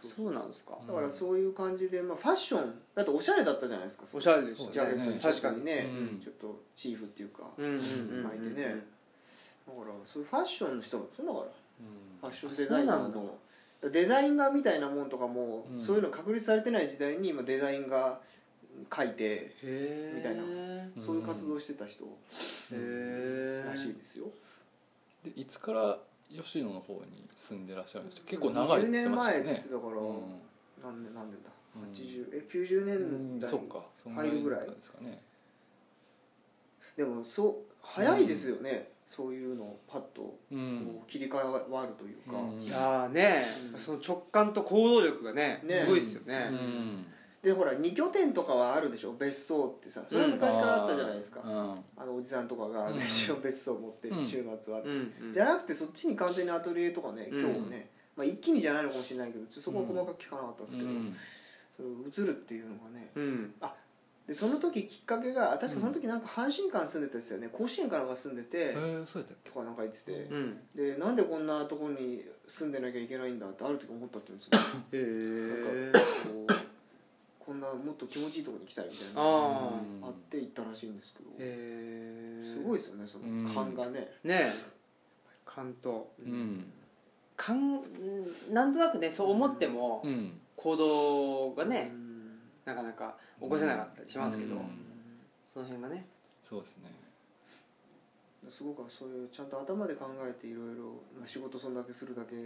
[0.03, 0.79] そうなんですか。
[0.87, 5.15] だからそういう感じで、まあ、ファッションだっておしゃれだったじゃないですかおしゃれでしたジャケットに。
[5.17, 6.21] ね確かにね、うん。
[6.21, 7.67] ちょっとチーフっていうか、巻
[8.37, 8.85] いてね、
[9.67, 11.45] だからそういうファッションの人もそうだから
[12.21, 13.39] ファッションデあザイナーの
[13.91, 15.85] デザイン画みたいなもんとかも、うん。
[15.85, 18.21] そういうの確立されてない時代に今デザイン画
[18.89, 19.55] 描いて
[20.15, 20.43] みたいな
[21.05, 22.05] そういう活動をしてた人
[22.73, 24.27] えらしいですよ、
[25.25, 25.99] でいつから
[26.31, 29.55] 吉野の方に住んでらっしゃるんですか結構長いって20言って年前っましたよね。
[29.55, 30.41] つってたから、うん。
[30.83, 31.83] 何年何年だ、うん。
[31.93, 33.85] 80え90うん年代そっか。
[33.97, 34.71] そん入るぐらい？
[34.71, 35.23] ですかね。
[36.97, 40.37] でもそう早いですよね、そういうのをパッと
[41.09, 42.63] 切り替わるというか、うん。
[42.63, 43.45] いやーね。
[43.73, 43.79] うん。
[43.79, 45.77] その直感と行動力がねね。
[45.77, 46.49] すごいですよね。
[46.51, 47.07] うん
[47.43, 49.15] でほら二拠点とかはあるでしょ？
[49.15, 51.51] 別荘ってさそれは昔からあったじゃないですか、うん。
[51.97, 53.03] あのおじさんとかがうん。
[53.03, 54.27] 一応別荘持ってるうん。
[54.27, 55.33] 週末は、うんうん。
[55.33, 57.41] じゃなくてそっちに完全にアトリエとかねうん。
[57.41, 61.17] 今日ね、まあ、一気にじゃないのかもしれないけどちょっとそこは細かく聞かなかったんですけど、うん。
[61.77, 61.89] その
[62.27, 63.11] 移るっていうのがね。
[63.15, 63.55] うん。
[64.29, 67.49] でその時きっかけが確かその時なんか阪神間住んでたんですよね。
[67.49, 70.13] 甲子園かなんか住んでてえーそうやったとかなんか言ってて。
[70.13, 70.59] うん。
[70.77, 74.83] でなんでこんなところに住んでなきゃいけないんだってある時思ったって言うんですよ。
[74.93, 76.60] へえこうこ
[77.53, 79.71] んなもっと気持ちいいところに来たいみたいなあ
[80.03, 81.31] あって行ったらしいんですけど。
[81.31, 84.01] すごいですよねそうんの勘がね。
[84.25, 84.53] ねえ。
[85.45, 86.13] 勘と。
[86.19, 86.73] うん。
[87.37, 87.83] 勘
[88.53, 90.41] なんとなくねそう思ってもうん。
[90.57, 92.39] 行動がねうん。
[92.65, 94.57] なかなか起こせなかったりしますけど。
[94.57, 94.63] うん。
[95.45, 96.07] その辺がね。
[96.43, 96.91] そうですね。
[98.49, 102.37] すごくそういうちゃんと頭で考えていろいろまあ仕事そんだけするだけ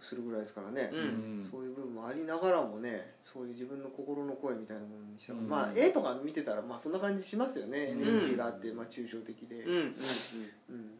[0.00, 1.48] するぐらいですからね、うん。
[1.50, 5.50] そういう部分もありながらもねそういう自分の心の声みたいなものにしたから、うん。
[5.50, 8.02] まあ絵とか見てたらまあそんな感じしますよね、うん。
[8.02, 9.84] エネルギーがあって、まあ、抽象的で、うんうんうん。
[9.84, 10.90] うん。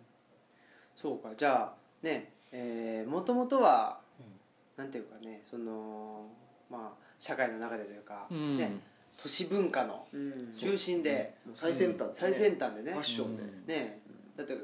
[0.97, 1.31] そうか。
[1.37, 4.85] じゃあねえーもともとはうん。
[4.85, 6.27] なんていうかねその
[6.71, 8.57] まあ社会の中でというかうん。
[8.57, 8.81] ね
[9.23, 10.55] 都市文化のうん。
[10.57, 12.93] 中心で最先端、最先端でね。
[12.93, 13.67] ファッションで、うん。
[13.67, 14.01] ね。
[14.37, 14.63] だってうん。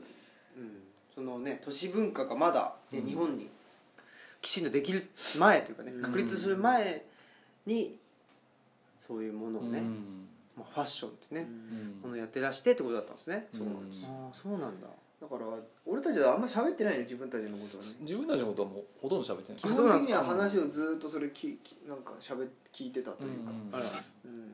[1.15, 3.07] そのね都市文化がまだねうん。
[3.07, 3.49] 日本に
[4.41, 6.03] きちんとできる前というかねうん。
[6.03, 7.05] 確立する前
[7.67, 7.99] に
[8.99, 10.29] そういうものをね、うん。
[10.57, 11.53] まあ、ファッションってね、う
[11.99, 12.01] ん。
[12.03, 13.61] ものをやってらしてってことだったんですね、うん。
[13.61, 14.07] そうなんです。
[14.07, 14.87] ああそうなんだ。
[15.21, 15.41] だから
[15.85, 17.91] 俺たちはあんまり喋ってないね自分たちのことはね。
[18.01, 19.63] 自分たちのことはもうほとんど喋ってない。
[19.63, 23.71] 基本的には話をずっとそれききなんか喋聞いてたというか、うん。
[23.75, 24.53] あらうん。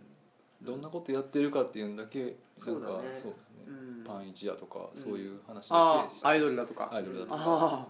[0.62, 2.94] どんなことやってるかっていうのだけなんかそうだね。
[2.94, 3.34] そうですね。
[3.68, 3.70] う
[4.00, 4.04] ん。
[4.04, 6.88] パン一やとかうんそういう話あだけアイドルだとか。
[6.92, 7.36] アイドルだとか。
[7.38, 7.86] ああ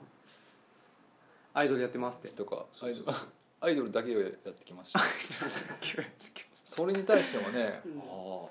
[1.56, 2.28] アイドルやってますって。
[2.36, 2.66] とか。
[2.82, 3.06] アイドル。
[3.62, 5.00] アイドルだけをやってきました。
[6.66, 7.98] それに対してもねうん。
[8.00, 8.48] ああ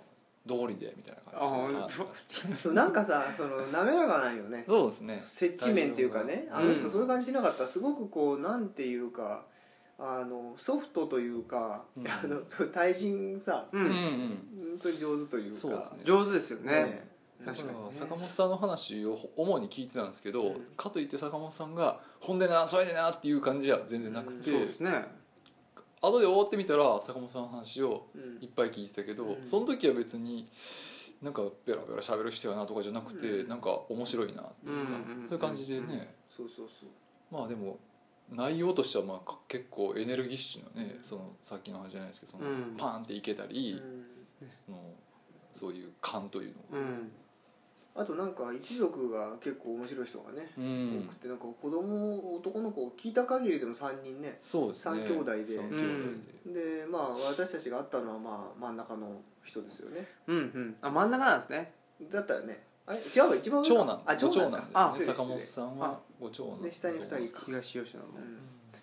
[0.47, 2.03] 道理でみたいなあ感あじで。
[2.03, 2.57] はい。
[2.57, 4.63] そうなんかさその滑らかなんよね。
[4.67, 5.19] そうですね。
[5.23, 6.75] 接地面っていうかねあのうん。
[6.75, 7.67] 人そういう感じしなかった。
[7.67, 9.45] すごくこうなんていうか
[9.99, 12.07] あのソフトというか、うん。
[12.07, 13.83] あのそう対人さう、うん。
[13.83, 14.39] んうん
[14.71, 15.59] 本当に上手というか。
[15.59, 15.99] そうですね。
[16.03, 16.71] 上手ですよね。
[16.71, 17.07] ね。
[17.45, 17.89] 確かにね。
[17.91, 20.61] 坂本さんの話を主に聞いてたんですけど、うん。
[20.75, 25.05] かといって坂本さんが「ほんでなそれでな」っていう感じは全然なくて、そうですね。
[26.01, 28.43] 後で終わってみたら坂本さんの話をうん。
[28.43, 29.47] いっぱい聞いてたけど、うん。
[29.47, 30.47] その時は別に
[31.21, 33.47] なんかベラベラ喋る人やなとかじゃなくて、うん。
[33.47, 36.89] なんか面白いなっていうか、うんうんそういう感じでね、そうそうそう。
[37.31, 37.79] まあでも
[38.29, 42.75] 内容としてはまあか結構エネルギッシュなねそのさっきの話じゃないですけどその、うん。
[42.77, 44.49] パーンっていけたり、うん。
[44.49, 44.77] その
[45.53, 47.11] そういう感というのが、うん
[47.97, 51.08] あとなんか一族が結構面白い人がね、うん。
[51.08, 54.99] 多くてなんか子供男の子を聞いた限りでも3人ねそうですね。
[54.99, 55.45] 三兄弟で。
[55.45, 56.81] 三兄弟で。
[56.81, 60.05] でまあ私たちが会ったのはまあ真ん中の人ですよね。
[60.27, 60.75] うんうん。
[60.81, 61.71] あ真ん中なんですね。
[62.12, 62.63] だったよね。
[62.86, 62.99] あれ？
[62.99, 63.88] 違うか一番長男。
[63.88, 65.13] ごあ長男ですね。
[65.13, 66.62] 坂本んさんはご長男。
[66.63, 68.10] で下に二人か東吉野の。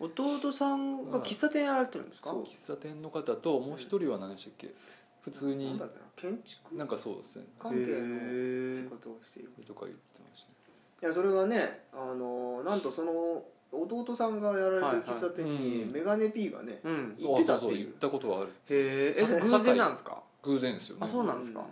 [0.01, 0.11] うん。
[0.41, 2.31] 弟さんが喫茶店やられてるんですか？
[2.31, 2.45] そう。
[2.45, 4.75] 喫茶店の方ともう一人は何でしたっけ？
[5.21, 6.07] 普通なんにだったの？
[6.17, 6.77] 建築？
[6.77, 7.47] なんかそうですね。
[7.59, 9.51] 関係の仕へ事をしている。
[9.67, 10.55] とか言ってましたね。
[11.03, 15.93] いやそれがねあのなんとその弟さんがやられてる喫茶店にうん。
[15.93, 17.17] メガネ P がねえうん。
[17.19, 20.23] 行ってたってそうそう言っいうたことはあるへえさ偶然なんですか？
[20.43, 21.01] 偶然ですよね。
[21.05, 21.61] あそうなんですか？
[21.61, 21.67] うん。
[21.67, 21.71] へ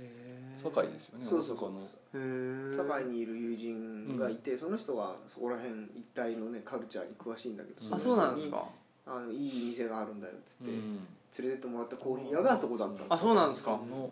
[0.00, 1.26] え堺ですよね。
[1.28, 8.68] そうそ堺にいる友人がいて、その人はそこら辺一帯のねカルチャーに詳しいんだけどうんあそうなんですかか？
[9.06, 10.96] あのいい店があるんだよっつって、うん。
[11.38, 13.12] 連れてってもらったコーヒー屋がそこだったんですよ。
[13.14, 13.78] あそうなんですか？
[13.78, 14.10] そのへ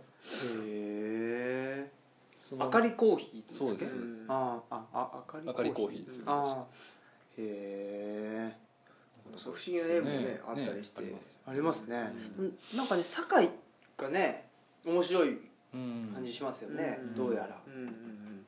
[1.87, 1.90] え
[2.38, 6.64] そのあかりコーヒーってそうですうんああああかりあかりコーヒーですよああ
[7.38, 8.57] へえ
[9.42, 10.40] そう不思議な絵もねね。
[10.46, 12.12] あったりして、ありますよありますね。
[12.38, 12.59] うん。
[12.76, 13.50] なんかね堺
[13.96, 14.46] がね
[14.87, 15.40] 面白い
[15.72, 16.11] うん。
[16.14, 17.14] 感じしますよねうん。
[17.16, 17.59] どうやら。
[17.66, 18.46] うんうんうん。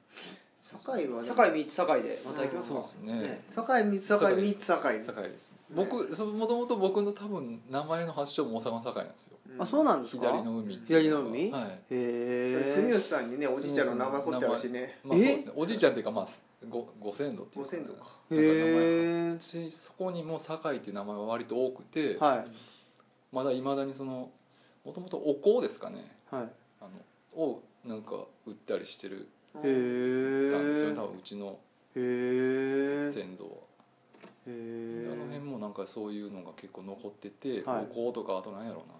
[0.63, 1.29] 堺はね。
[1.29, 2.75] 堺ミーツ堺でまた行きますか？
[2.75, 3.45] そうですね。
[3.51, 4.37] 堺三つ堺。
[4.43, 5.03] 三つ堺。
[5.05, 9.37] 堺です僕そのもともと僕の多分名前の発祥も大阪の堺なんですよ。
[9.59, 10.27] あそうなんですか？
[10.27, 11.51] 左の海っていう左の海？
[11.51, 11.63] はい。
[11.65, 14.99] へえ住吉さんにねおじいちゃんの名前彫ってあるしね。
[15.03, 15.53] まあそうですね。
[15.57, 16.29] おじいちゃんっていうかまあ
[16.69, 17.99] ごご先祖っていうご先祖か。
[17.99, 22.51] なんか名前へえ私そこにも堺っていう名前は割と多くて、はい。
[23.33, 24.31] まだいまだにその
[24.85, 26.05] もともとお香ですかね。
[26.31, 26.49] はい。
[26.81, 26.85] あ
[27.37, 28.13] のをなんか
[28.47, 30.95] 売ったりしてるへえたんですよね。
[30.95, 31.53] 多分うちのへ
[31.97, 33.55] え先祖は、へ
[34.47, 37.87] あの辺えもなんかそういうのが結構残ってて、はい。
[37.91, 38.95] お香とかあと何やろうな。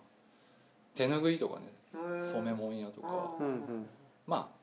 [0.95, 3.09] 手ぬぐいとかねうん染め物屋とか。
[4.27, 4.57] まあ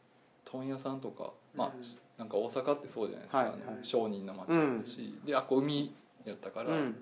[0.45, 1.83] 問屋さんとかまあ、うん。
[2.17, 3.59] なんか大阪ってそうじゃないですか、はいはい。
[3.81, 5.93] 商人の町だったし、であっこ海
[6.25, 6.95] やったから、うん。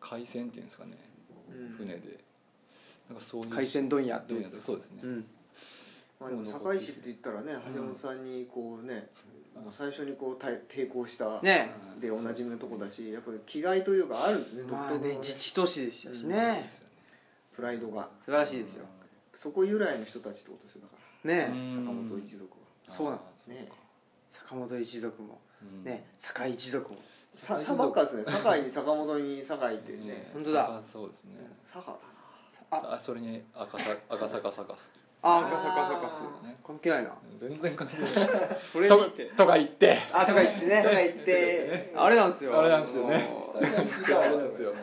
[0.00, 0.98] 海鮮っていうんですかね。
[1.50, 1.76] うん。
[1.76, 2.24] 船で。
[3.08, 5.24] なんかそういう海鮮問屋ってそうですね、うん。
[6.20, 9.08] まあでも堺市って言ったらね橋本さんにこうね
[9.62, 11.70] もう最初にこう対抵抗したね。
[12.00, 16.68] でおなじみのとこだしやっぱり気概というかあるんですねまあねね自治都市でしたしね。
[17.54, 18.08] プライドが。
[18.24, 18.84] 素晴らしいですよ。
[19.34, 21.46] そこ由来の人たちってことですよだかうね。
[21.84, 22.94] 坂本一族は。
[22.94, 23.68] そうなんあーね。
[24.30, 25.40] 坂本一族も。
[25.62, 25.84] うん。
[25.84, 26.04] ね。
[26.18, 26.98] 堺一族も。
[27.32, 28.24] ささばっかですね。
[28.24, 29.98] 堺に坂本に堺ってね。
[30.04, 30.66] ね本当だ。
[30.66, 31.32] 坂そうですね。
[31.64, 31.98] 坂だ
[32.70, 34.52] ああそれに赤さ赤坂
[35.26, 36.58] あ赤坂サカスね。
[36.62, 37.10] 関係ないな。
[37.38, 38.10] 全然関係ない。
[38.60, 39.24] それとにて。
[39.34, 39.96] とか言って。
[40.12, 40.76] あとか言ってね。
[40.76, 42.60] な とか言ってあれなんですよ。
[42.60, 43.16] あれなんですよね。
[43.16, 43.56] もう。
[43.58, 44.74] あれなんですよ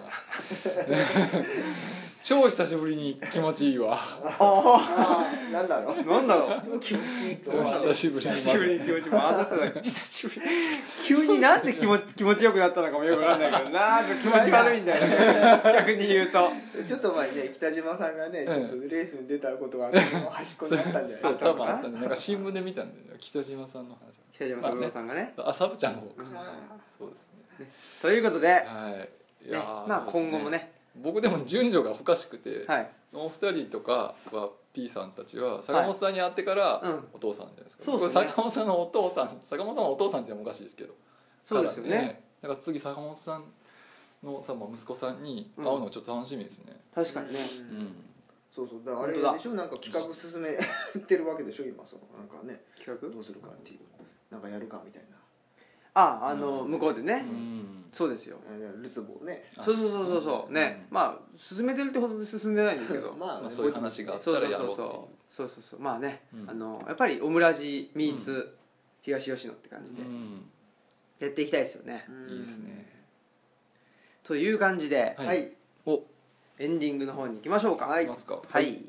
[2.23, 3.95] 超久しぶりに気持ちいいわ。
[3.95, 5.99] あああなんだろう。
[5.99, 6.79] あなんだろう。
[6.79, 8.31] 気持ちいいと久しぶりに。
[8.33, 10.41] 久しぶりに気持ちもあざとだ久しぶり。
[11.05, 14.03] 急になんで気持ち気持ちよくなったのかもよくわかんないけどな。
[14.05, 15.61] ちょっと気持ち悪いんだよね。
[15.63, 16.49] 逆に言うと。
[16.87, 19.91] ちょっと前にね北島さんがねちょっとレースに出たことが
[20.31, 27.29] 端っこにあったんじゃないですそうか多分あったんでなんか新聞で見たんで北島さんの話北島三郎さんがねあサブちゃんの方かあそうです
[27.59, 28.53] ねということで、は
[29.43, 32.91] いいねやーまあ今後もね僕でも順序がおかしくて、はい。
[33.13, 37.07] お二人とかは P さんたちは坂本さんに会ってからうん。
[37.13, 38.21] お父さんじゃないですか、そうですね。
[38.21, 40.93] 僕坂本さんのお父さん坂本さんのお父さんっておかしいですけど。
[41.43, 42.23] そうですよね。
[42.41, 43.43] だから次坂本さん
[44.23, 46.79] のさ、まあ、息子さんに会うのちょっと楽しみですね。
[46.93, 47.39] 確かにね。
[47.71, 47.95] うん、
[48.55, 48.79] そうそう。
[48.85, 49.53] だからあれでしょ？
[49.53, 50.57] なんか企画進め
[51.07, 51.63] てるわけでしょ？
[51.65, 52.03] 今その。
[52.17, 52.61] なんかね。
[52.77, 53.09] 企画？
[53.09, 53.79] どうするかっていう。
[54.29, 55.17] なんかやるかみたいな
[55.93, 57.85] ああの向こうでね、うん。
[57.91, 58.37] そうですよ。
[58.49, 59.49] えルツボね。
[59.57, 60.21] あそうそうそうそう。
[60.21, 63.13] そうね、うんまあ進めてるってほどで進んでないんですけど。
[63.13, 64.51] まあまあ、そういう話があったそうらそう。
[64.51, 65.79] そうそうやろうっていうそうそうそう。
[65.81, 66.49] まあね、うん。
[66.49, 68.55] あのやっぱりオムラジミーツ
[69.01, 70.01] 東吉野って感じで。
[70.01, 70.45] うん。
[71.19, 72.89] やっていきたいですよね、いいですね。
[74.23, 75.43] という感じで、ははい。
[75.43, 75.51] い
[75.85, 76.03] お。
[76.57, 77.85] エンディングの方に行きましょうか。
[77.85, 78.07] はい。
[78.07, 78.85] はい、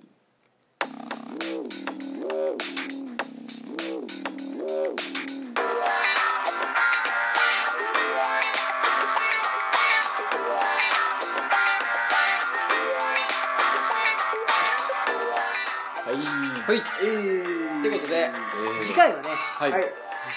[16.66, 16.83] はい。
[16.83, 18.83] ということでえー。
[18.83, 19.83] 次回はねはい、はい。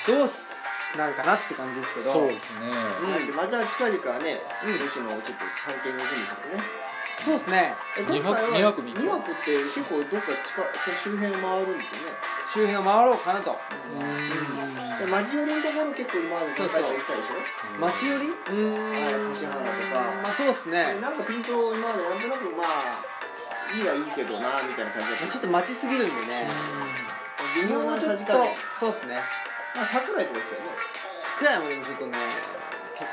[0.08, 0.30] どう
[0.98, 2.14] なるかなって感じですけど。
[2.14, 2.72] そうですね、
[3.30, 3.36] うん。
[3.36, 4.80] また近々ねうん。
[4.80, 6.64] 女子のちょっと探検に行くんですよね。
[7.16, 7.74] そうですね。
[7.98, 9.00] え二泊今回は二泊三日？
[9.02, 12.16] 二泊って結構どっか近周辺回るんですよね。
[12.54, 13.56] 周辺を回ろうかなと。
[13.56, 14.30] うん。
[15.00, 18.28] で町寄りのところ結構今まで何回か行ってたでしょ町寄り？
[18.28, 18.92] うーん。
[18.92, 19.36] はい。
[19.36, 20.12] 橿原とか。
[20.24, 20.96] まあそうですね。
[20.96, 23.04] でなんかピント今までなんとなくまあ
[23.74, 25.28] いいはいいけどなみたいな感じだった。
[25.28, 26.50] ちょっと待ちすぎるんでね。
[27.56, 29.20] 微妙なさじ加減そうですね。
[29.76, 30.68] まあ桜井とかですよね。
[31.40, 32.18] 桜井もでもちょっとね
[32.96, 33.10] 結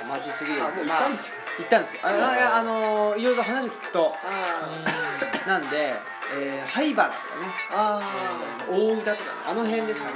[0.00, 1.34] 構待ちすぎるあもう行ったんですよ。
[1.58, 2.00] 行ったんですよ。
[2.04, 4.14] あああのいろいろ話を聞くと。
[4.24, 4.68] あ
[5.46, 5.94] なんで、
[6.34, 7.46] えー、灰原とかね。
[8.70, 9.36] 大宇田とかね。
[9.48, 10.12] あの辺ですかね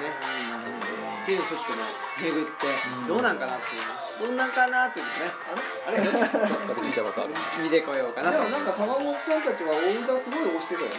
[1.27, 1.83] っていうのをちょっとね
[2.23, 2.71] 巡って
[3.03, 3.07] うん。
[3.11, 3.83] どうなんかなっていう。
[3.83, 5.35] のどんなんかなっていうのをね。
[5.83, 5.99] あれ？
[5.99, 6.07] あれ？
[6.07, 7.35] どっかで聞いたことある。
[7.61, 8.31] 見てこようかな。
[8.31, 10.95] とでもなんか坂本さんたちは大宇田すごい推してたよね。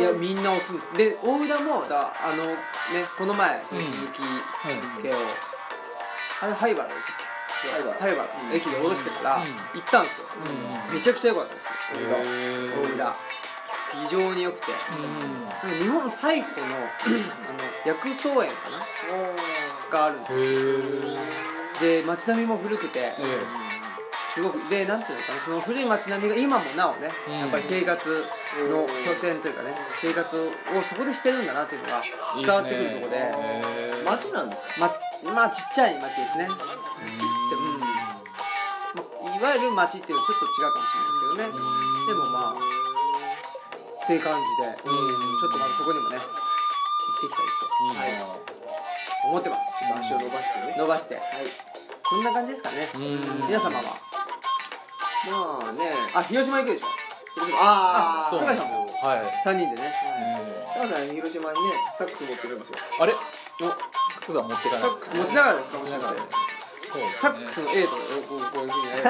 [0.00, 0.96] いやみんな押すんです。
[0.96, 2.56] で大宇田もだあのね
[3.18, 3.86] この前そのうん。
[3.86, 5.04] 鈴木はい。
[5.04, 5.18] 家を、
[6.40, 7.16] あれ灰原でしたっ
[7.60, 7.68] け？
[7.68, 7.94] 灰原。
[8.00, 8.56] 灰原うん。
[8.56, 9.52] 駅で降ろしてからうん。
[9.52, 10.26] 行ったんですよ、
[10.88, 10.94] うん。
[10.96, 11.70] めちゃくちゃ良かったですよ。
[11.92, 12.16] 大宇田。
[12.16, 13.16] へー大宇田
[13.92, 14.66] 非常に良くて。
[14.72, 15.42] うん
[15.78, 18.78] 日本最古の あの薬草園かな？
[19.90, 20.28] があるんで
[21.78, 23.14] すで街並みも古くて。
[23.18, 23.42] え
[24.34, 25.40] すごくでなんていうのかな？
[25.40, 27.38] その古い街並みが今もなおね、うん。
[27.38, 28.24] やっぱり生活
[28.70, 30.50] の拠点というかね生活を
[30.88, 33.16] そこでしてるんだなっていうのがえ伝わってくるところで。
[33.18, 34.04] へー。
[34.04, 34.68] 町なんですか
[35.24, 36.48] ままあちっちゃい町ですね。
[36.48, 37.86] ちっつってうん、ま
[39.32, 40.98] あ、いわゆる町っていうのはちょっと違うかもし
[41.38, 41.72] れないですけどね。
[42.08, 42.82] でもまあ
[44.04, 45.38] っていう感じで、うん。
[45.40, 47.64] ちょっとまたそこにもね行ってきたりして
[48.10, 48.18] いい。
[48.18, 48.24] な
[49.24, 49.84] 思ってます。
[50.00, 50.74] 足を伸ばしてね。
[50.76, 51.14] 伸ばして。
[51.14, 51.24] はい。
[52.08, 52.90] そんな感じですかね。
[52.94, 53.46] うん。
[53.46, 53.84] 皆様は？
[55.30, 55.92] まあね。
[56.14, 56.86] あ広島行くでしょ？
[57.60, 59.18] ああそうなんですよはい。
[59.46, 59.94] 3人でね。
[60.18, 62.74] ええ高橋さん広島にねサックス持ってるんですよ。
[63.00, 63.12] あれ？
[63.12, 63.16] お。
[63.68, 63.70] サ
[64.20, 64.82] ックスは持ってかない。
[64.82, 65.78] サックス持ちながらですか？
[65.78, 66.12] 持ちながら。
[66.12, 66.51] もしそうですね
[67.18, 67.96] サックスの A とか
[68.52, 69.02] こういうふうにね。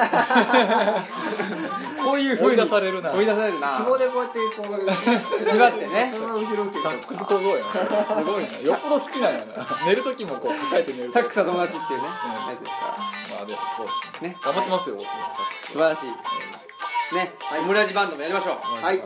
[2.03, 3.11] こういうふうに追い出されるな。
[3.13, 3.77] 追い出されるな。
[3.77, 7.71] 紐でこうやってこう縛ってねそ後ろ受けサックス小僧やな
[8.15, 8.59] すごいな。
[8.59, 9.67] よっぽど好きなんやな。
[9.85, 12.31] 寝る時もこう抱えて寝るサックスは友達っていうねうん。
[12.51, 12.97] やつですから。
[13.37, 14.29] まあでもそうですね。
[14.29, 14.37] ね。
[14.43, 15.71] 頑張ってますよ僕もサックス。
[15.71, 16.09] 素晴らしい。
[17.15, 17.31] ね。
[17.59, 18.83] オムラジバンドもやりましょう。
[18.83, 18.97] はい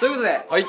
[0.00, 0.66] そういうことで、はい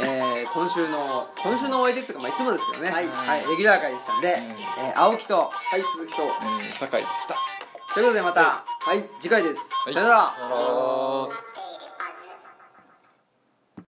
[0.00, 2.90] えー今週の今週のお相手っていうか、まあ、いつもですけどね。
[2.90, 3.04] はい。
[3.06, 4.84] レギュラー会でしたんで、うん。
[4.86, 6.22] えー青木とはい鈴木と。
[6.22, 7.36] えー酒井でした。
[7.94, 9.08] ということでまたはい。
[9.20, 9.94] 次回です、はい。
[9.94, 10.34] さよなら。
[10.36, 11.53] あら